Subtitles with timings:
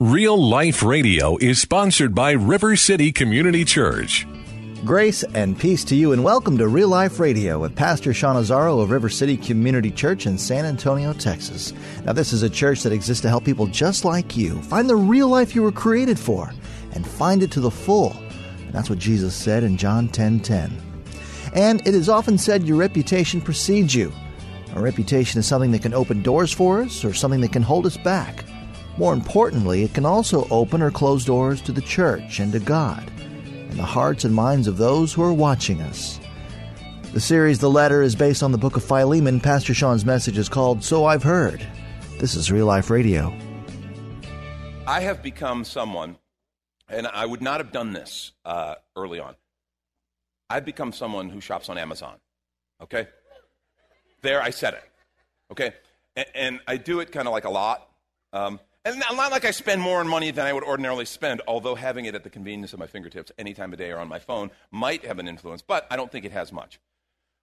[0.00, 4.28] Real Life Radio is sponsored by River City Community Church.
[4.84, 8.80] Grace and peace to you, and welcome to Real Life Radio with Pastor Sean Azaro
[8.80, 11.72] of River City Community Church in San Antonio, Texas.
[12.04, 14.94] Now, this is a church that exists to help people just like you find the
[14.94, 16.52] real life you were created for
[16.92, 18.16] and find it to the full.
[18.66, 20.80] And that's what Jesus said in John 10 10.
[21.54, 24.12] And it is often said your reputation precedes you.
[24.76, 27.84] A reputation is something that can open doors for us or something that can hold
[27.84, 28.44] us back.
[28.98, 33.08] More importantly, it can also open or close doors to the church and to God
[33.20, 36.18] and the hearts and minds of those who are watching us.
[37.12, 39.38] The series The Letter is based on the book of Philemon.
[39.38, 41.64] Pastor Sean's message is called So I've Heard.
[42.18, 43.32] This is Real Life Radio.
[44.84, 46.16] I have become someone,
[46.88, 49.36] and I would not have done this uh, early on.
[50.50, 52.16] I've become someone who shops on Amazon.
[52.82, 53.06] Okay?
[54.22, 54.90] There, I said it.
[55.52, 55.72] Okay?
[56.16, 57.88] And, and I do it kind of like a lot.
[58.32, 61.74] Um, and not like I spend more on money than I would ordinarily spend, although
[61.74, 64.18] having it at the convenience of my fingertips any time of day or on my
[64.18, 66.80] phone might have an influence, but I don't think it has much.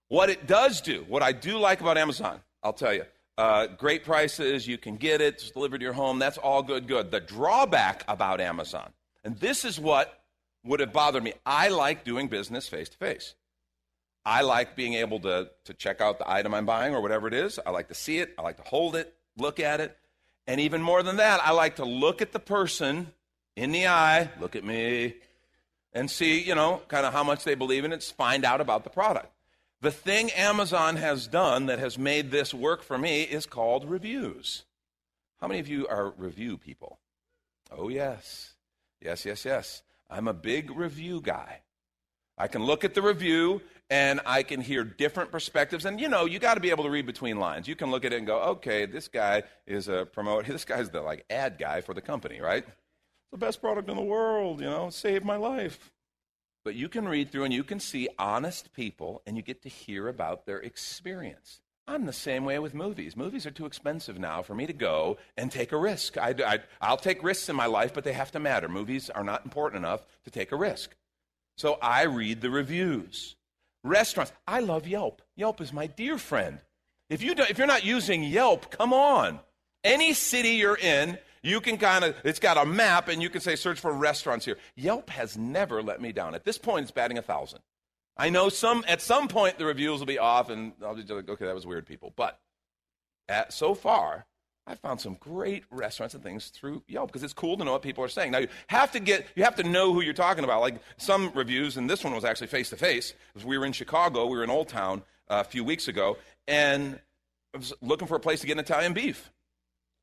[0.07, 3.03] What it does do, what I do like about Amazon, I'll tell you,
[3.37, 6.87] uh, great prices, you can get it, it's delivered to your home, that's all good,
[6.87, 7.11] good.
[7.11, 8.91] The drawback about Amazon,
[9.23, 10.21] and this is what
[10.63, 13.35] would have bothered me, I like doing business face to face.
[14.25, 17.33] I like being able to, to check out the item I'm buying or whatever it
[17.35, 17.59] is.
[17.63, 19.95] I like to see it, I like to hold it, look at it.
[20.47, 23.11] And even more than that, I like to look at the person
[23.55, 25.15] in the eye, look at me,
[25.93, 28.83] and see, you know, kind of how much they believe in it, find out about
[28.83, 29.31] the product.
[29.81, 34.65] The thing Amazon has done that has made this work for me is called reviews.
[35.39, 36.99] How many of you are review people?
[37.71, 38.53] Oh, yes.
[39.01, 39.83] Yes, yes, yes.
[40.09, 41.61] I'm a big review guy.
[42.37, 45.85] I can look at the review and I can hear different perspectives.
[45.85, 47.67] And you know, you got to be able to read between lines.
[47.67, 50.45] You can look at it and go, okay, this guy is a promote.
[50.55, 52.65] This guy's the like ad guy for the company, right?
[52.65, 54.59] It's the best product in the world.
[54.59, 55.91] You know, saved my life.
[56.63, 59.69] But you can read through and you can see honest people, and you get to
[59.69, 61.61] hear about their experience.
[61.87, 63.15] I'm the same way with movies.
[63.15, 66.17] Movies are too expensive now for me to go and take a risk.
[66.17, 68.67] I, will take risks in my life, but they have to matter.
[68.67, 70.95] Movies are not important enough to take a risk.
[71.57, 73.35] So I read the reviews.
[73.83, 74.31] Restaurants.
[74.47, 75.21] I love Yelp.
[75.35, 76.59] Yelp is my dear friend.
[77.09, 79.39] If, you if you're not using Yelp, come on.
[79.83, 83.41] Any city you're in, you can kind of, it's got a map and you can
[83.41, 84.57] say search for restaurants here.
[84.75, 86.33] Yelp has never let me down.
[86.33, 87.59] At this point, it's batting a thousand.
[88.17, 91.29] I know some, at some point the reviews will be off and I'll be like,
[91.29, 92.13] okay, that was weird people.
[92.15, 92.39] But
[93.29, 94.25] at, so far,
[94.67, 97.83] I found some great restaurants and things through Yelp because it's cool to know what
[97.83, 98.31] people are saying.
[98.31, 100.61] Now you have to get you have to know who you're talking about.
[100.61, 103.13] Like some reviews, and this one was actually face to face.
[103.43, 106.17] We were in Chicago, we were in Old Town uh, a few weeks ago,
[106.47, 106.99] and
[107.53, 109.31] I was looking for a place to get an Italian beef.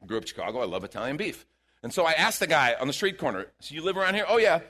[0.02, 1.44] I grew up in Chicago, I love Italian beef.
[1.82, 4.24] And so I asked the guy on the street corner, So you live around here?
[4.28, 4.60] Oh yeah.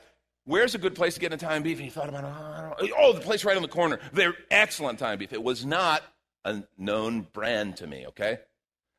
[0.45, 1.77] Where's a good place to get an Italian beef?
[1.77, 3.99] And he thought about, oh, oh the place right on the corner.
[4.11, 5.31] They're excellent Italian beef.
[5.31, 6.03] It was not
[6.43, 8.39] a known brand to me, okay?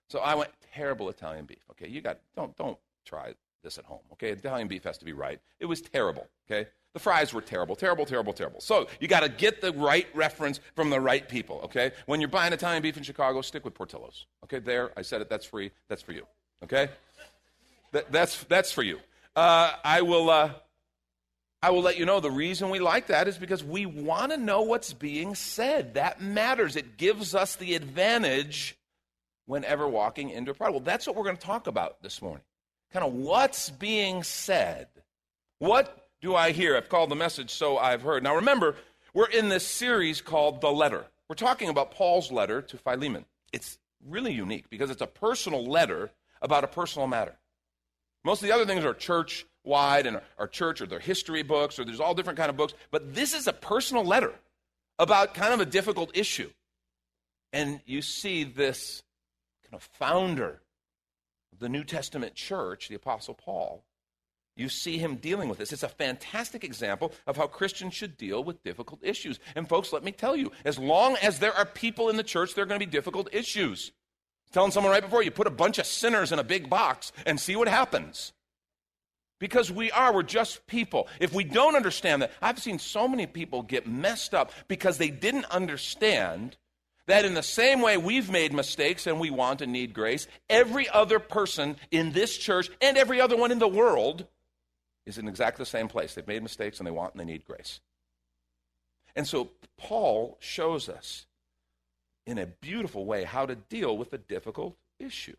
[0.09, 1.64] So I went, terrible Italian beef.
[1.72, 4.00] Okay, you got don't don't try this at home.
[4.12, 5.40] Okay, Italian beef has to be right.
[5.60, 6.26] It was terrible.
[6.50, 8.60] Okay, the fries were terrible, terrible, terrible, terrible.
[8.60, 11.60] So you got to get the right reference from the right people.
[11.64, 14.26] Okay, when you're buying Italian beef in Chicago, stick with Portillo's.
[14.44, 15.28] Okay, there I said it.
[15.28, 15.70] That's free.
[15.88, 16.26] That's for you.
[16.62, 16.88] Okay,
[17.92, 18.98] that, that's that's for you.
[19.34, 20.30] Uh, I will.
[20.30, 20.52] Uh,
[21.62, 24.36] I will let you know the reason we like that is because we want to
[24.36, 25.94] know what's being said.
[25.94, 26.76] That matters.
[26.76, 28.76] It gives us the advantage
[29.47, 30.81] whenever walking into a prodigal.
[30.81, 32.44] That's what we're going to talk about this morning.
[32.93, 34.88] Kind of what's being said.
[35.59, 36.77] What do I hear?
[36.77, 38.22] I've called the message So I've Heard.
[38.22, 38.77] Now remember,
[39.12, 41.06] we're in this series called The Letter.
[41.28, 43.25] We're talking about Paul's letter to Philemon.
[43.53, 46.11] It's really unique because it's a personal letter
[46.43, 47.37] about a personal matter.
[48.25, 51.78] Most of the other things are church wide and our church or their history books
[51.78, 54.32] or there's all different kind of books, but this is a personal letter
[54.99, 56.50] about kind of a difficult issue.
[57.53, 59.03] And you see this
[59.74, 60.62] of founder
[61.52, 63.84] of the New Testament church, the Apostle Paul,
[64.56, 65.72] you see him dealing with this.
[65.72, 69.40] It's a fantastic example of how Christians should deal with difficult issues.
[69.56, 72.54] And, folks, let me tell you as long as there are people in the church,
[72.54, 73.90] there are going to be difficult issues.
[74.52, 77.40] Telling someone right before you put a bunch of sinners in a big box and
[77.40, 78.32] see what happens.
[79.40, 81.08] Because we are, we're just people.
[81.19, 85.10] If we don't understand that, I've seen so many people get messed up because they
[85.10, 86.56] didn't understand
[87.06, 90.88] that in the same way we've made mistakes and we want and need grace, every
[90.88, 94.26] other person in this church and every other one in the world
[95.06, 96.14] is in exactly the same place.
[96.14, 97.80] They've made mistakes and they want and they need grace.
[99.14, 101.26] And so Paul shows us
[102.26, 105.36] in a beautiful way how to deal with a difficult issue.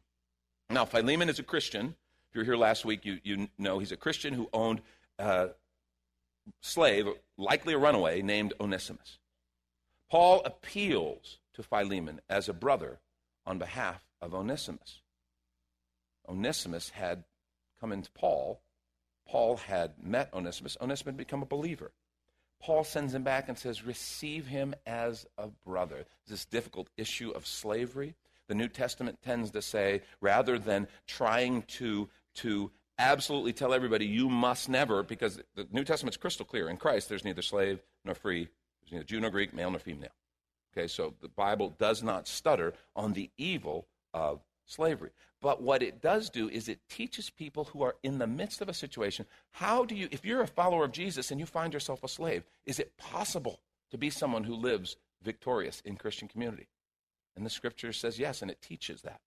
[0.70, 1.96] Now, Philemon is a Christian
[2.36, 4.82] If you were here last week, you, you know he's a Christian who owned
[5.18, 5.52] a
[6.62, 7.08] slave,
[7.38, 9.20] likely a runaway, named Onesimus.
[10.12, 13.00] Paul appeals to Philemon as a brother
[13.46, 15.02] on behalf of Onesimus.
[16.28, 17.24] Onesimus had
[17.80, 18.62] come into Paul.
[19.28, 20.78] Paul had met Onesimus.
[20.82, 21.92] Onesimus had become a believer.
[22.62, 26.06] Paul sends him back and says, Receive him as a brother.
[26.28, 28.16] This difficult issue of slavery.
[28.48, 34.30] The New Testament tends to say, rather than trying to, to absolutely tell everybody, you
[34.30, 36.70] must never, because the New Testament's crystal clear.
[36.70, 38.48] In Christ, there's neither slave nor free,
[38.82, 40.12] there's neither Jew nor Greek, male nor female.
[40.78, 45.12] Okay, so the Bible does not stutter on the evil of slavery.
[45.42, 48.70] But what it does do is it teaches people who are in the midst of
[48.70, 52.04] a situation how do you, if you're a follower of Jesus and you find yourself
[52.04, 53.60] a slave, is it possible
[53.92, 56.68] to be someone who lives victorious in Christian community?
[57.36, 59.20] And the scripture says yes, and it teaches that.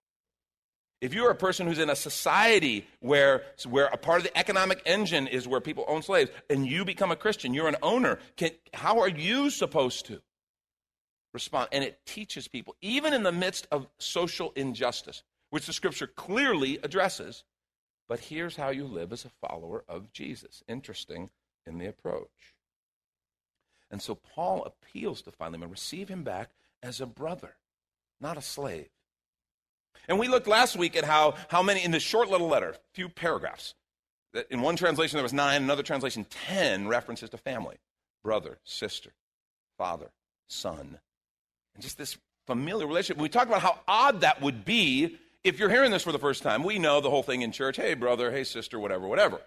[1.01, 4.83] If you're a person who's in a society where, where a part of the economic
[4.85, 8.51] engine is where people own slaves, and you become a Christian, you're an owner, can,
[8.75, 10.21] how are you supposed to
[11.33, 11.69] respond?
[11.73, 16.79] And it teaches people, even in the midst of social injustice, which the scripture clearly
[16.83, 17.45] addresses.
[18.09, 20.63] But here's how you live as a follower of Jesus.
[20.69, 21.31] Interesting
[21.67, 22.55] in the approach.
[23.91, 26.51] And so Paul appeals to Philemon, receive him back
[26.83, 27.57] as a brother,
[28.21, 28.89] not a slave.
[30.09, 33.09] And we looked last week at how, how many, in this short little letter, few
[33.09, 33.75] paragraphs,
[34.33, 37.77] that in one translation there was nine, another translation, ten references to family
[38.23, 39.11] brother, sister,
[39.79, 40.11] father,
[40.49, 40.99] son.
[41.79, 43.23] And just this familiar relationship.
[43.23, 46.43] We talked about how odd that would be if you're hearing this for the first
[46.43, 49.41] time, we know the whole thing in church hey, brother, hey, sister, whatever, whatever.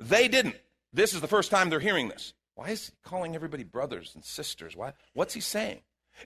[0.00, 0.56] They didn't.
[0.92, 2.34] This is the first time they're hearing this.
[2.56, 4.74] Why is he calling everybody brothers and sisters?
[4.74, 4.94] Why?
[5.14, 5.78] What's he saying?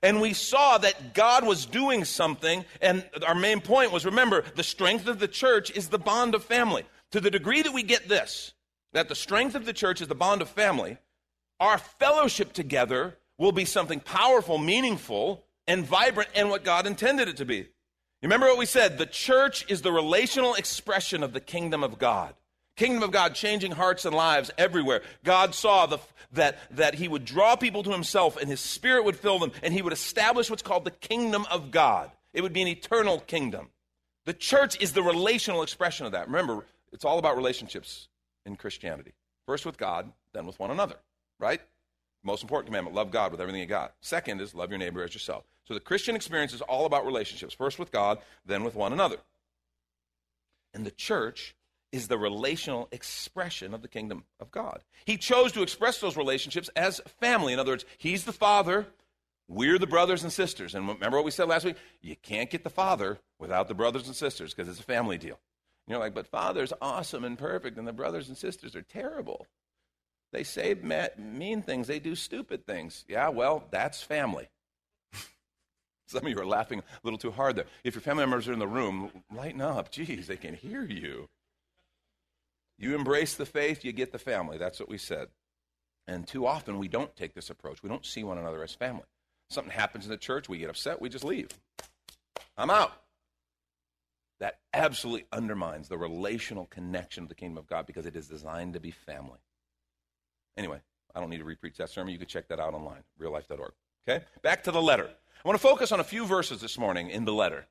[0.03, 4.63] And we saw that God was doing something, and our main point was remember, the
[4.63, 6.85] strength of the church is the bond of family.
[7.11, 8.55] To the degree that we get this,
[8.95, 10.97] that the strength of the church is the bond of family,
[11.59, 17.37] our fellowship together will be something powerful, meaningful, and vibrant, and what God intended it
[17.37, 17.59] to be.
[17.59, 17.69] You
[18.23, 18.99] remember what we said?
[18.99, 22.35] The church is the relational expression of the kingdom of God.
[22.75, 25.03] Kingdom of God changing hearts and lives everywhere.
[25.23, 25.99] God saw the,
[26.33, 29.73] that, that he would draw people to himself and his spirit would fill them and
[29.73, 32.11] he would establish what's called the kingdom of God.
[32.35, 33.69] It would be an eternal kingdom.
[34.25, 36.27] The church is the relational expression of that.
[36.27, 38.09] Remember, it's all about relationships
[38.45, 39.13] in Christianity.
[39.47, 40.97] First with God, then with one another,
[41.39, 41.61] right?
[42.25, 43.95] Most important commandment love God with everything you got.
[44.01, 45.45] Second is love your neighbor as yourself.
[45.71, 49.19] So the Christian experience is all about relationships, first with God, then with one another.
[50.75, 51.55] And the church
[51.93, 54.83] is the relational expression of the kingdom of God.
[55.05, 57.53] He chose to express those relationships as family.
[57.53, 58.89] In other words, He's the Father,
[59.47, 60.75] we're the brothers and sisters.
[60.75, 61.77] And remember what we said last week?
[62.01, 65.39] You can't get the Father without the brothers and sisters because it's a family deal.
[65.87, 69.47] And you're like, but Father's awesome and perfect, and the brothers and sisters are terrible.
[70.33, 70.75] They say
[71.17, 73.05] mean things, they do stupid things.
[73.07, 74.49] Yeah, well, that's family.
[76.11, 77.67] Some of you are laughing a little too hard there.
[77.85, 79.93] If your family members are in the room, lighten up.
[79.93, 81.29] Geez, they can hear you.
[82.79, 84.59] You embrace the faith, you get the family.
[84.59, 85.29] That's what we said.
[86.09, 87.85] And too often we don't take this approach.
[87.85, 89.05] We don't see one another as family.
[89.51, 91.49] Something happens in the church, we get upset, we just leave.
[92.59, 92.93] I'm out.
[94.41, 98.75] That absolutely undermines the relational connection of the kingdom of God because it is designed
[98.75, 99.39] to be family.
[100.57, 100.81] Anyway,
[101.15, 102.13] I don't need to repreach that sermon.
[102.13, 103.73] You can check that out online, reallife.org.
[104.09, 104.25] Okay?
[104.43, 105.11] Back to the letter.
[105.43, 107.65] I want to focus on a few verses this morning in the letter.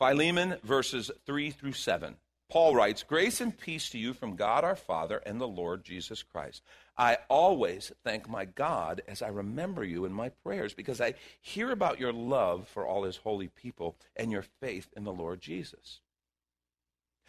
[0.00, 2.16] Philemon, verses 3 through 7.
[2.50, 6.24] Paul writes, Grace and peace to you from God our Father and the Lord Jesus
[6.24, 6.64] Christ.
[6.98, 11.70] I always thank my God as I remember you in my prayers because I hear
[11.70, 16.00] about your love for all his holy people and your faith in the Lord Jesus.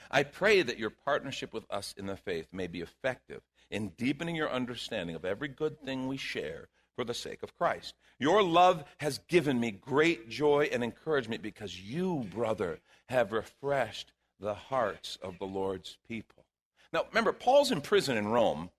[0.09, 4.35] I pray that your partnership with us in the faith may be effective in deepening
[4.35, 7.93] your understanding of every good thing we share for the sake of Christ.
[8.19, 14.53] Your love has given me great joy and encouragement because you, brother, have refreshed the
[14.53, 16.45] hearts of the Lord's people.
[16.93, 18.69] Now, remember, Paul's in prison in Rome.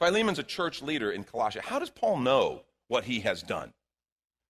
[0.00, 1.60] Philemon's a church leader in Colossia.
[1.60, 3.72] How does Paul know what he has done?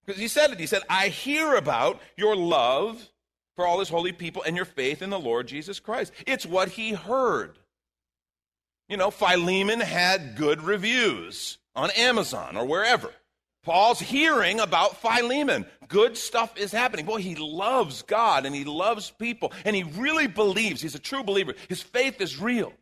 [0.07, 0.61] Because he said it.
[0.61, 3.11] He said, I hear about your love
[3.57, 6.12] for all his holy people and your faith in the Lord Jesus Christ.
[6.26, 7.59] It's what he heard.
[8.88, 13.10] You know, Philemon had good reviews on Amazon or wherever.
[13.62, 15.66] Paul's hearing about Philemon.
[15.86, 17.04] Good stuff is happening.
[17.04, 20.80] Boy, he loves God and he loves people and he really believes.
[20.80, 21.54] He's a true believer.
[21.68, 22.72] His faith is real.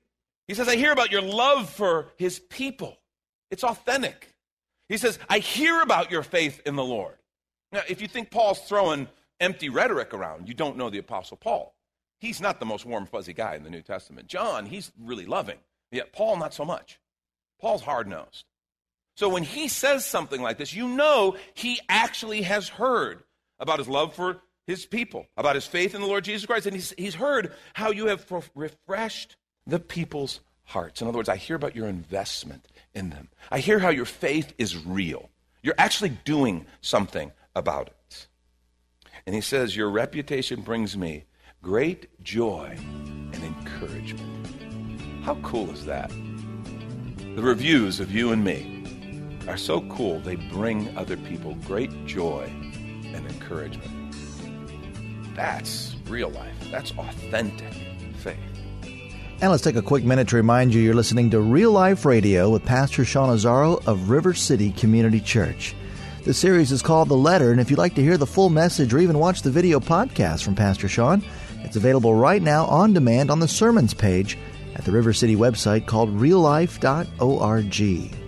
[0.47, 2.97] He says, I hear about your love for his people.
[3.51, 4.35] It's authentic.
[4.89, 7.17] He says, I hear about your faith in the Lord.
[7.73, 9.09] Now, if you think Paul's throwing
[9.41, 11.75] empty rhetoric around, you don't know the Apostle Paul.
[12.19, 14.27] He's not the most warm, fuzzy guy in the New Testament.
[14.27, 15.59] John, he's really loving.
[15.91, 16.99] Yet Paul, not so much.
[17.61, 18.45] Paul's hard nosed.
[19.19, 23.25] So when he says something like this, you know he actually has heard
[23.59, 26.77] about his love for his people, about his faith in the Lord Jesus Christ, and
[26.77, 29.35] he's, he's heard how you have refreshed
[29.67, 31.03] the people's hearts.
[31.03, 33.29] In other words, I hear about your investment in them.
[33.51, 35.31] I hear how your faith is real.
[35.65, 38.29] You're actually doing something about it.
[39.27, 41.25] And he says, Your reputation brings me
[41.61, 45.25] great joy and encouragement.
[45.25, 46.09] How cool is that?
[47.35, 48.78] The reviews of you and me
[49.49, 52.51] are so cool, they bring other people great joy
[53.15, 54.15] and encouragement.
[55.35, 56.55] That's real life.
[56.71, 57.73] That's authentic
[58.19, 58.39] faith.
[59.41, 62.51] And let's take a quick minute to remind you you're listening to Real Life Radio
[62.51, 65.77] with Pastor Sean Azzaro of River City Community Church.
[66.25, 68.93] The series is called The Letter, and if you'd like to hear the full message
[68.93, 71.23] or even watch the video podcast from Pastor Sean,
[71.63, 74.37] it's available right now on demand on the sermons page
[74.75, 78.28] at the River City website called reallife.org.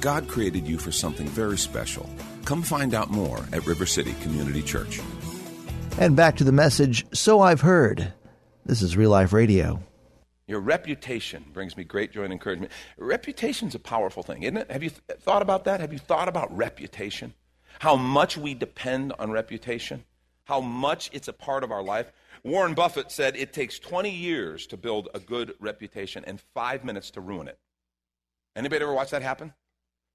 [0.00, 2.08] God created you for something very special.
[2.44, 5.00] Come find out more at River City Community Church.
[5.98, 8.12] And back to the message So I've Heard.
[8.66, 9.82] This is Real Life Radio.
[10.46, 12.70] Your reputation brings me great joy and encouragement.
[12.98, 14.70] Reputation's a powerful thing, isn't it?
[14.70, 15.80] Have you th- thought about that?
[15.80, 17.32] Have you thought about reputation?
[17.78, 20.04] How much we depend on reputation?
[20.44, 22.12] How much it's a part of our life?
[22.42, 27.10] Warren Buffett said it takes 20 years to build a good reputation and five minutes
[27.12, 27.58] to ruin it.
[28.54, 29.54] Anybody ever watch that happen?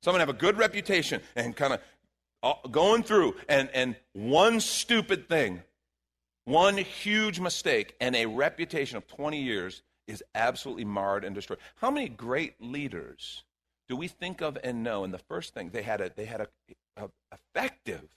[0.02, 1.82] Someone have a good reputation and kind of
[2.42, 5.62] uh, going through, and, and one stupid thing,
[6.46, 11.60] one huge mistake, and a reputation of 20 years is absolutely marred and destroyed.
[11.76, 13.44] How many great leaders
[13.88, 15.04] do we think of and know?
[15.04, 16.48] And the first thing, they had a, they had a,
[16.98, 18.08] a effective,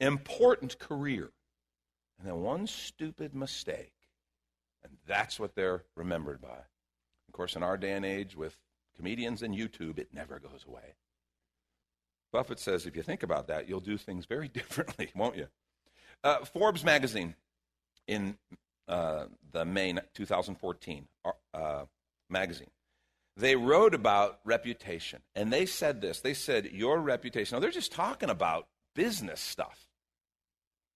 [0.00, 1.30] important career.
[2.18, 3.92] And then one stupid mistake,
[4.82, 6.48] and that's what they're remembered by.
[7.28, 8.56] Of course, in our day and age with
[8.96, 10.94] comedians and YouTube, it never goes away.
[12.32, 15.48] Buffett says if you think about that, you'll do things very differently, won't you?
[16.24, 17.34] Uh, Forbes magazine
[18.06, 18.36] in
[18.88, 21.84] uh, the May 2014 uh, uh,
[22.30, 22.70] magazine,
[23.36, 25.20] they wrote about reputation.
[25.34, 27.56] And they said this they said, Your reputation.
[27.56, 29.88] Now, they're just talking about business stuff,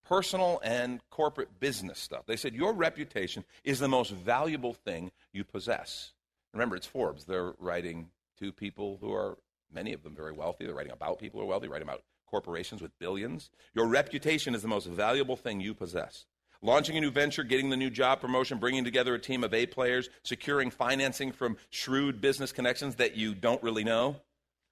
[0.04, 2.26] personal and corporate business stuff.
[2.26, 6.12] They said, Your reputation is the most valuable thing you possess.
[6.52, 7.25] Remember, it's Forbes.
[7.25, 9.38] They're writing to people who are,
[9.73, 10.66] many of them, very wealthy.
[10.66, 13.50] They're writing about people who are wealthy, writing about corporations with billions.
[13.75, 16.26] Your reputation is the most valuable thing you possess.
[16.62, 19.66] Launching a new venture, getting the new job promotion, bringing together a team of A
[19.66, 24.16] players, securing financing from shrewd business connections that you don't really know.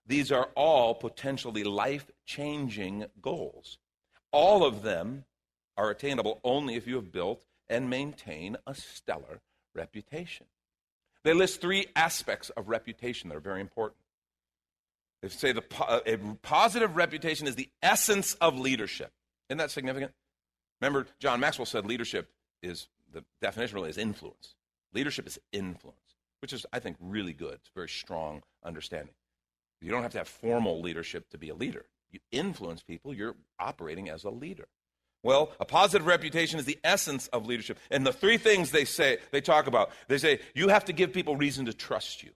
[0.07, 3.79] These are all potentially life changing goals.
[4.33, 5.25] All of them
[5.77, 9.41] are attainable only if you have built and maintain a stellar
[9.75, 10.47] reputation.
[11.25, 13.99] They list three aspects of reputation that are very important.
[15.23, 19.13] They say the uh, a positive reputation is the essence of leadership.
[19.49, 20.13] Isn't that significant?
[20.81, 22.31] Remember, John Maxwell said leadership
[22.63, 24.55] is the definition really is influence.
[24.95, 25.99] Leadership is influence,
[26.41, 27.55] which is, I think, really good.
[27.55, 29.15] It's a very strong understanding.
[29.81, 31.87] You don't have to have formal leadership to be a leader.
[32.11, 34.69] You influence people, you're operating as a leader.
[35.23, 37.79] Well, a positive reputation is the essence of leadership.
[37.91, 41.13] And the three things they say, they talk about, they say you have to give
[41.13, 42.31] people reason to trust you.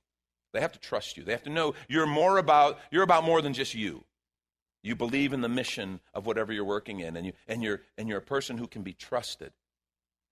[0.52, 1.22] They have to trust you.
[1.22, 4.04] They have to know you're more about you're about more than just you.
[4.82, 8.08] You believe in the mission of whatever you're working in, and, you, and, you're, and
[8.08, 9.52] you're a person who can be trusted.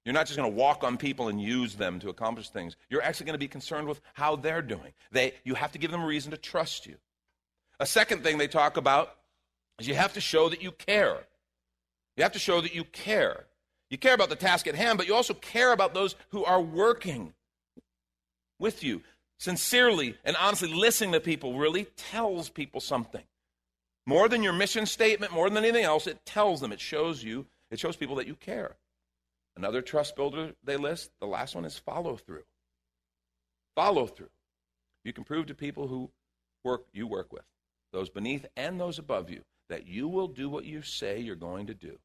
[0.04, 2.76] You're not just going to walk on people and use them to accomplish things.
[2.88, 4.92] You're actually going to be concerned with how they're doing.
[5.12, 6.97] They, you have to give them a reason to trust you.
[7.78, 9.14] A second thing they talk about
[9.78, 11.19] is you have to show that you care.
[12.20, 13.46] You have to show that you care.
[13.88, 16.60] You care about the task at hand, but you also care about those who are
[16.60, 17.32] working
[18.58, 19.00] with you,
[19.38, 23.22] sincerely and honestly listening to people really tells people something.
[24.04, 27.46] More than your mission statement, more than anything else, it tells them, it shows you,
[27.70, 28.76] it shows people that you care.
[29.56, 32.44] Another trust builder they list, the last one is follow through.
[33.74, 34.28] Follow through.
[35.06, 36.10] You can prove to people who
[36.64, 37.46] work you work with,
[37.94, 41.66] those beneath and those above you, that you will do what you say you're going
[41.68, 41.98] to do.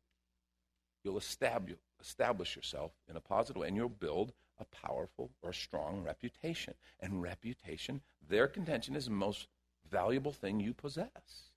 [1.05, 6.03] You'll establish, establish yourself in a positive way, and you'll build a powerful or strong
[6.03, 6.73] reputation.
[6.99, 9.47] And reputation, their contention, is the most
[9.89, 11.51] valuable thing you possess.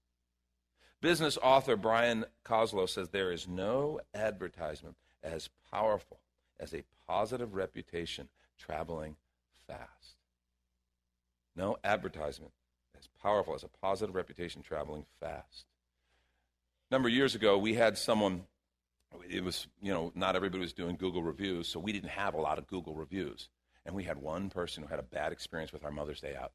[1.01, 6.21] Business author Brian Koslow says there is no advertisement as powerful
[6.61, 8.29] as a positive reputation
[8.59, 9.17] traveling
[9.67, 10.17] fast.
[11.55, 12.53] No advertisement
[12.99, 15.67] as powerful as a positive reputation traveling fast.
[16.91, 18.45] A number of years ago, we had someone,
[19.29, 22.41] it was, you know, not everybody was doing Google reviews, so we didn't have a
[22.41, 23.49] lot of Google reviews.
[23.85, 26.53] And we had one person who had a bad experience with our Mother's Day out.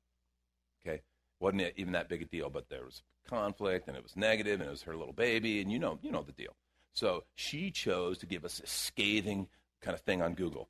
[0.85, 1.01] Okay?
[1.39, 4.67] Wasn't even that big a deal, but there was conflict and it was negative and
[4.67, 6.55] it was her little baby, and you know, you know the deal.
[6.93, 9.47] So she chose to give us a scathing
[9.81, 10.69] kind of thing on Google.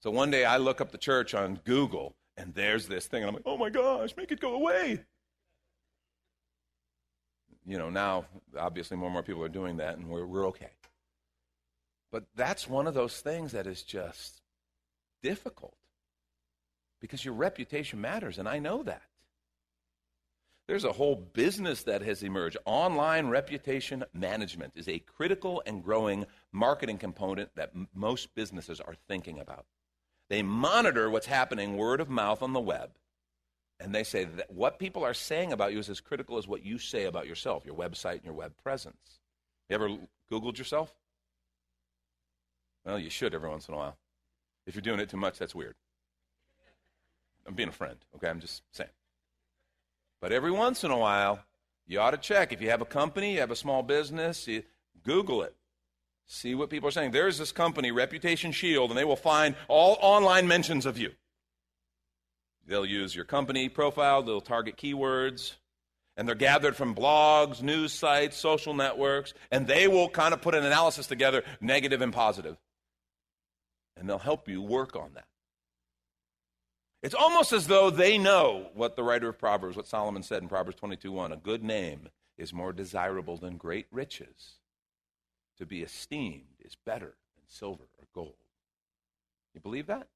[0.00, 3.28] So one day I look up the church on Google and there's this thing, and
[3.28, 5.04] I'm like, oh my gosh, make it go away.
[7.66, 8.24] You know, now
[8.58, 10.70] obviously more and more people are doing that, and we're, we're okay.
[12.14, 14.40] But that's one of those things that is just
[15.20, 15.74] difficult
[17.00, 19.02] because your reputation matters, and I know that.
[20.68, 22.56] There's a whole business that has emerged.
[22.66, 28.94] Online reputation management is a critical and growing marketing component that m- most businesses are
[29.08, 29.66] thinking about.
[30.30, 32.92] They monitor what's happening word of mouth on the web.
[33.80, 36.64] And they say that what people are saying about you is as critical as what
[36.64, 39.18] you say about yourself, your website and your web presence.
[39.68, 39.88] You ever
[40.30, 40.94] Googled yourself?
[42.84, 43.96] Well, you should every once in a while.
[44.66, 45.74] If you're doing it too much, that's weird.
[47.46, 48.28] I'm being a friend, okay?
[48.28, 48.90] I'm just saying.
[50.20, 51.40] But every once in a while,
[51.86, 52.52] you ought to check.
[52.52, 54.62] If you have a company, you have a small business, you
[55.02, 55.54] Google it.
[56.26, 57.10] See what people are saying.
[57.10, 61.12] There's this company, Reputation Shield, and they will find all online mentions of you.
[62.66, 65.54] They'll use your company profile, they'll target keywords,
[66.16, 70.54] and they're gathered from blogs, news sites, social networks, and they will kind of put
[70.54, 72.56] an analysis together, negative and positive.
[73.96, 75.26] And they'll help you work on that.
[77.02, 80.48] It's almost as though they know what the writer of Proverbs, what Solomon said in
[80.48, 84.54] Proverbs 22 1 a good name is more desirable than great riches.
[85.58, 88.34] To be esteemed is better than silver or gold.
[89.54, 90.08] You believe that?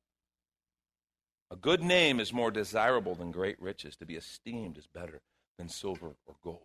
[1.50, 3.96] A good name is more desirable than great riches.
[3.96, 5.20] To be esteemed is better
[5.58, 6.62] than silver or gold.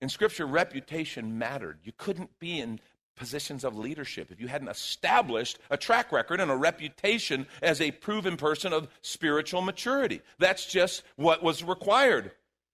[0.00, 1.78] In Scripture, reputation mattered.
[1.84, 2.80] You couldn't be in
[3.16, 7.90] positions of leadership if you hadn't established a track record and a reputation as a
[7.90, 10.20] proven person of spiritual maturity.
[10.38, 12.32] That's just what was required.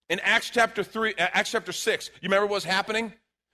[0.09, 3.13] In Acts chapter 3, uh, Acts chapter 6, you remember what was happening?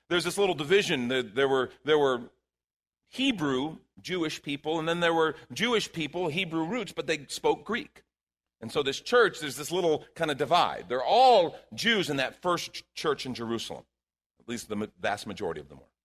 [0.09, 1.09] There's this little division.
[1.09, 2.22] There were, there were
[3.09, 8.03] Hebrew Jewish people, and then there were Jewish people, Hebrew roots, but they spoke Greek.
[8.61, 10.87] And so this church, there's this little kind of divide.
[10.88, 13.85] They're all Jews in that first church in Jerusalem.
[14.40, 15.96] At least the vast majority of them were.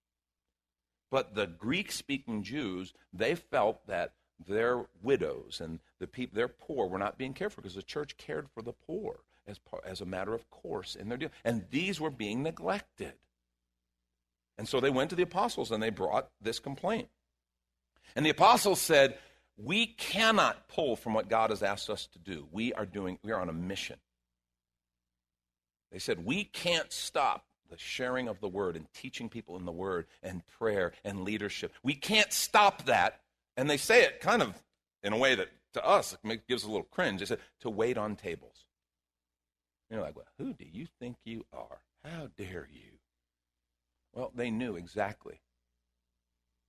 [1.11, 4.13] But the Greek speaking Jews, they felt that
[4.47, 8.17] their widows and the people, their poor, were not being cared for because the church
[8.17, 11.29] cared for the poor as, as a matter of course in their deal.
[11.43, 13.13] And these were being neglected.
[14.57, 17.09] And so they went to the apostles and they brought this complaint.
[18.15, 19.17] And the apostles said,
[19.57, 22.47] We cannot pull from what God has asked us to do.
[22.51, 23.97] We are doing, we are on a mission.
[25.91, 29.71] They said, We can't stop the sharing of the word and teaching people in the
[29.71, 31.73] word and prayer and leadership.
[31.81, 33.21] We can't stop that.
[33.57, 34.53] And they say it kind of
[35.01, 37.19] in a way that to us it gives a little cringe.
[37.19, 38.65] They said to wait on tables.
[39.89, 41.79] you're like, well, who do you think you are?
[42.03, 42.99] How dare you?
[44.13, 45.39] Well, they knew exactly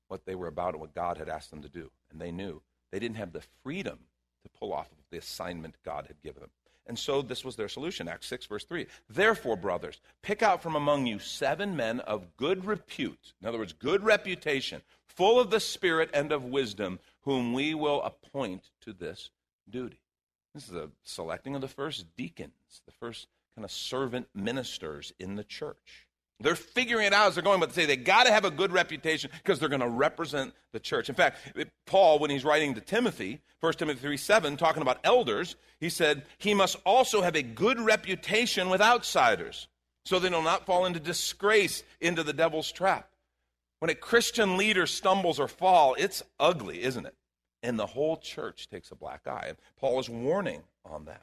[0.09, 1.91] what they were about and what God had asked them to do.
[2.11, 2.63] And they knew
[2.93, 3.99] they didn't have the freedom
[4.45, 6.51] to pull off of the assignment God had given them.
[6.87, 8.09] And so this was their solution.
[8.09, 8.87] Acts 6, verse 3.
[9.09, 13.73] Therefore, brothers, pick out from among you seven men of good repute, in other words,
[13.73, 19.31] good reputation, full of the Spirit and of wisdom, whom we will appoint to this
[19.71, 20.01] duty.
[20.55, 25.37] This is a selecting of the first deacons, the first kind of servant ministers in
[25.37, 26.09] the church.
[26.41, 28.51] They're figuring it out as they're going, but they say they got to have a
[28.51, 31.09] good reputation because they're going to represent the church.
[31.09, 31.39] In fact,
[31.87, 36.25] Paul, when he's writing to Timothy, 1 Timothy 3 7, talking about elders, he said,
[36.39, 39.69] he must also have a good reputation with outsiders
[40.05, 43.09] so they will not fall into disgrace, into the devil's trap.
[43.79, 47.15] When a Christian leader stumbles or fall, it's ugly, isn't it?
[47.63, 49.47] And the whole church takes a black eye.
[49.49, 51.23] And Paul is warning on that.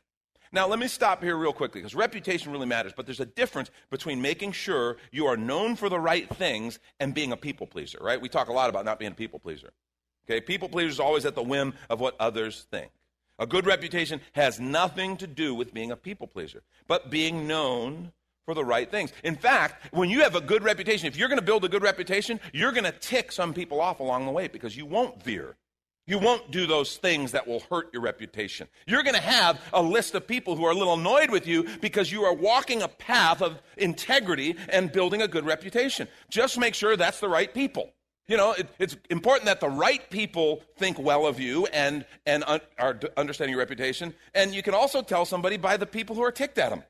[0.52, 3.70] Now, let me stop here real quickly because reputation really matters, but there's a difference
[3.92, 8.00] between making sure you are known for the right things and being a people pleaser,
[8.02, 8.20] right?
[8.20, 9.70] We talk a lot about not being a people pleaser.
[10.28, 12.92] Okay, people pleaser is always at the whim of what others think.
[13.38, 18.12] A good reputation has nothing to do with being a people pleaser, but being known
[18.46, 19.14] for the right things.
[19.24, 21.84] In fact, when you have a good reputation, if you're going to build a good
[21.84, 25.56] reputation, you're going to tick some people off along the way because you won't veer.
[26.10, 28.68] You won't do those things that will hurt your reputation.
[28.88, 31.68] You're going to have a list of people who are a little annoyed with you
[31.82, 36.08] because you are walking a path of integrity and building a good reputation.
[36.32, 37.92] Just make sure that's the right people.
[38.28, 42.44] You know, it, it's important that the right people think well of you and, and
[42.48, 44.16] un, are understanding your reputation.
[44.34, 46.82] And you can also tell somebody by the people who are ticked at them.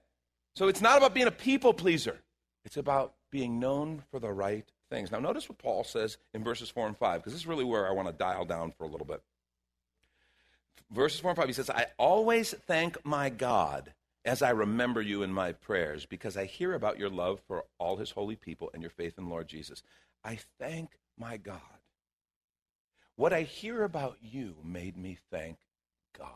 [0.55, 2.19] So it's not about being a people pleaser,
[2.63, 5.11] it's about being known for the right things.
[5.11, 7.87] Now, notice what Paul says in verses 4 and 5, because this is really where
[7.87, 9.21] I want to dial down for a little bit.
[10.91, 13.93] Verses 4 and 5, he says, I always thank my God
[14.25, 17.97] as I remember you in my prayers, because I hear about your love for all
[17.97, 19.81] his holy people and your faith in Lord Jesus.
[20.23, 21.61] I thank my God.
[23.15, 25.57] What I hear about you made me thank
[26.17, 26.27] God.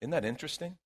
[0.00, 0.76] Isn't that interesting?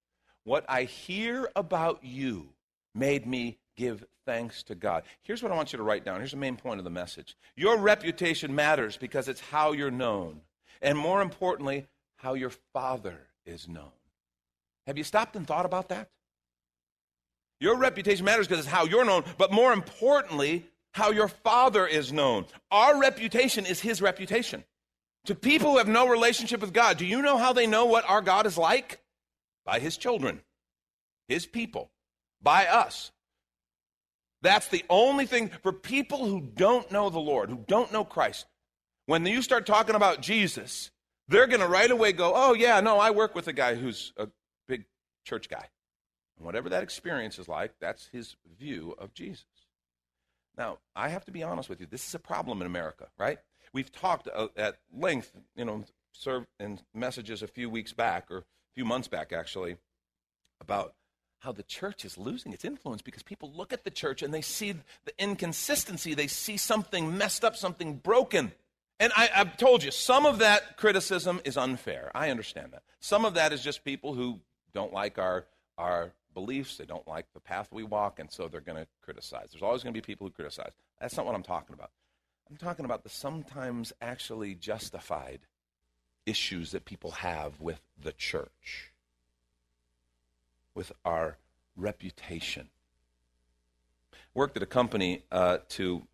[0.44, 2.51] What I hear about you
[2.94, 5.04] made me give thanks to God.
[5.22, 6.18] Here's what I want you to write down.
[6.18, 7.37] Here's the main point of the message.
[7.56, 10.40] Your reputation matters because it's how you're known.
[10.80, 13.90] And more importantly, how your Father is known.
[14.87, 16.08] Have you stopped and thought about that?
[17.61, 22.12] Your reputation matters because it's how you're known, but more importantly, how your Father is
[22.12, 22.46] known.
[22.70, 24.64] Our reputation is His reputation.
[25.26, 28.08] To people who have no relationship with God, do you know how they know what
[28.08, 29.00] our God is like?
[29.64, 30.40] By His children,
[31.28, 31.90] His people,
[32.42, 33.12] by us.
[34.42, 38.46] That's the only thing for people who don't know the Lord, who don't know Christ.
[39.07, 40.90] When you start talking about Jesus,
[41.28, 44.12] they're going to right away go, oh, yeah, no, I work with a guy who's
[44.16, 44.28] a
[44.68, 44.85] big
[45.24, 45.68] church guy.
[46.37, 49.46] And whatever that experience is like, that's his view of Jesus.
[50.59, 51.87] Now, I have to be honest with you.
[51.87, 53.38] This is a problem in America, right?
[53.72, 58.38] We've talked uh, at length, you know, served in messages a few weeks back, or
[58.38, 59.76] a few months back, actually,
[60.61, 60.94] about
[61.42, 64.40] how the church is losing its influence because people look at the church and they
[64.40, 64.72] see
[65.05, 66.14] the inconsistency.
[66.14, 68.52] They see something messed up, something broken.
[69.00, 72.12] And I, have told you, some of that criticism is unfair.
[72.14, 72.85] I understand that.
[73.00, 74.38] Some of that is just people who
[74.72, 78.61] don't like our, our beliefs, they don't like the path we walk, and so they're
[78.61, 79.48] going to criticize.
[79.50, 80.72] There's always going to be people who criticize.
[81.00, 81.90] That's not what I'm talking about.
[82.48, 85.40] I'm talking about the sometimes actually justified
[86.24, 88.91] issues that people have with the church
[90.74, 91.38] with our
[91.76, 92.68] reputation.
[94.35, 96.06] Worked at a company uh, to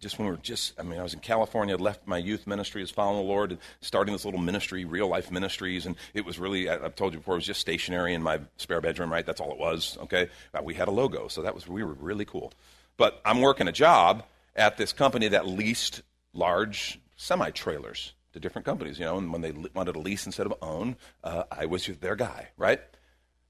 [0.00, 2.80] just when we were just, I mean, I was in California, left my youth ministry,
[2.80, 6.38] was following the Lord, and starting this little ministry, real life ministries, and it was
[6.38, 9.24] really, I've told you before, it was just stationary in my spare bedroom, right?
[9.24, 10.30] That's all it was, okay?
[10.54, 12.52] Uh, we had a logo, so that was, we were really cool.
[12.96, 14.24] But I'm working a job
[14.56, 19.42] at this company that leased large semi trailers to different companies, you know, and when
[19.42, 22.80] they wanted to lease instead of own, uh, I was their guy, right?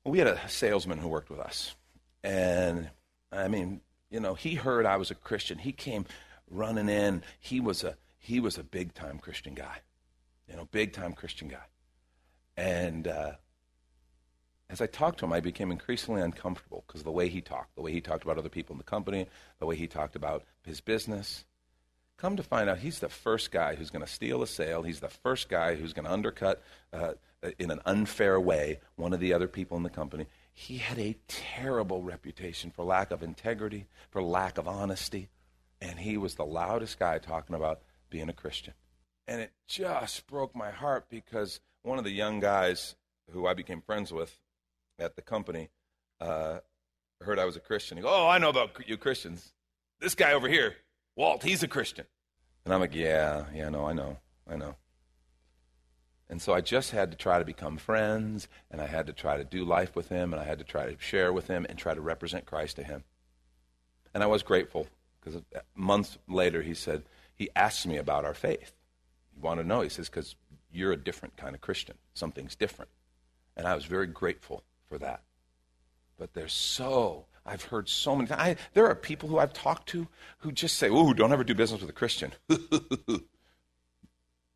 [0.04, 1.74] We had a salesman who worked with us.
[2.22, 2.90] And
[3.32, 5.58] I mean, you know, he heard I was a Christian.
[5.58, 6.06] He came
[6.50, 7.22] running in.
[7.38, 9.78] He was a he was a big time Christian guy.
[10.48, 11.64] You know, big time Christian guy.
[12.56, 13.32] And uh,
[14.68, 17.82] as I talked to him, I became increasingly uncomfortable because the way he talked, the
[17.82, 19.26] way he talked about other people in the company,
[19.58, 21.44] the way he talked about his business.
[22.20, 24.82] Come to find out, he's the first guy who's going to steal a sale.
[24.82, 27.14] He's the first guy who's going to undercut uh,
[27.58, 30.26] in an unfair way one of the other people in the company.
[30.52, 35.30] He had a terrible reputation for lack of integrity, for lack of honesty,
[35.80, 37.80] and he was the loudest guy talking about
[38.10, 38.74] being a Christian.
[39.26, 42.96] And it just broke my heart because one of the young guys
[43.30, 44.38] who I became friends with
[44.98, 45.70] at the company
[46.20, 46.58] uh,
[47.22, 47.96] heard I was a Christian.
[47.96, 49.54] He goes, Oh, I know about you Christians.
[50.00, 50.74] This guy over here,
[51.20, 52.06] Walt, he's a Christian.
[52.64, 54.16] And I'm like, yeah, yeah, no, I know,
[54.50, 54.76] I know.
[56.30, 59.36] And so I just had to try to become friends, and I had to try
[59.36, 61.78] to do life with him, and I had to try to share with him and
[61.78, 63.04] try to represent Christ to him.
[64.14, 64.86] And I was grateful
[65.20, 65.42] because
[65.74, 67.02] months later he said,
[67.34, 68.72] he asked me about our faith.
[69.34, 69.82] He wanted to know.
[69.82, 70.36] He says, because
[70.72, 71.98] you're a different kind of Christian.
[72.14, 72.90] Something's different.
[73.58, 75.22] And I was very grateful for that.
[76.16, 78.30] But there's so I've heard so many.
[78.30, 80.06] I, there are people who I've talked to
[80.38, 82.32] who just say, "Ooh, don't ever do business with a Christian,"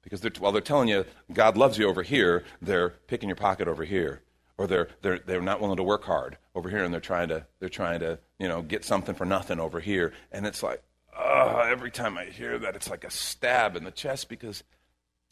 [0.02, 3.68] because they're, while they're telling you God loves you over here, they're picking your pocket
[3.68, 4.22] over here,
[4.58, 7.46] or they're they're they're not willing to work hard over here, and they're trying to
[7.58, 10.82] they're trying to you know get something for nothing over here, and it's like,
[11.16, 14.62] every time I hear that, it's like a stab in the chest because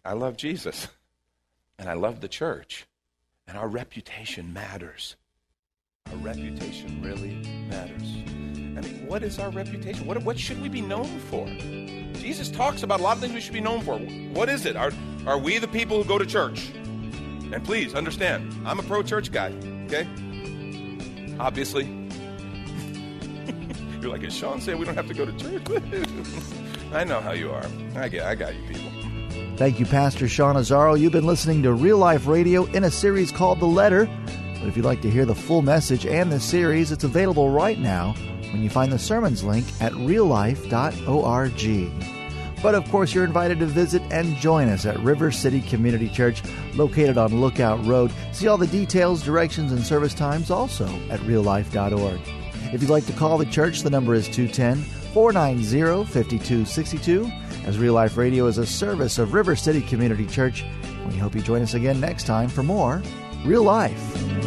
[0.05, 0.89] I love Jesus.
[1.79, 2.87] And I love the church.
[3.47, 5.17] And our reputation matters.
[6.11, 7.35] Our reputation really
[7.69, 8.03] matters.
[8.03, 10.07] I mean, what is our reputation?
[10.07, 11.47] What, what should we be known for?
[12.19, 13.99] Jesus talks about a lot of things we should be known for.
[13.99, 14.77] What is it?
[14.77, 14.93] Are,
[15.27, 16.71] are we the people who go to church?
[16.75, 19.53] And please understand, I'm a pro church guy,
[19.87, 20.07] okay?
[21.39, 21.85] Obviously.
[24.01, 25.63] You're like, is Sean said, we don't have to go to church?
[26.93, 27.65] I know how you are.
[27.97, 28.91] I, get, I got you people.
[29.57, 30.99] Thank you, Pastor Sean Azaro.
[30.99, 34.09] You've been listening to Real Life Radio in a series called The Letter.
[34.63, 37.81] But if you'd like to hear the full message and the series, it's available right
[37.81, 38.15] now
[38.53, 40.73] when you find the sermons link at reallife.org.
[42.63, 46.45] But of course, you're invited to visit and join us at River City Community Church,
[46.75, 48.13] located on Lookout Road.
[48.31, 52.21] See all the details, directions, and service times also at reallife.org.
[52.73, 57.29] If you'd like to call the church, the number is 210 490 5262
[57.67, 60.65] as Real Life Radio is a service of River City Community Church.
[61.09, 63.03] We hope you join us again next time for more
[63.45, 64.42] Real Life.